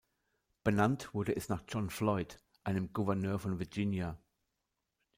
[0.63, 4.17] Benannt wurde es nach John Floyd, einem Gouverneur von Virginia.